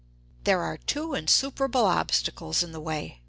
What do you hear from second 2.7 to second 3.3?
the way.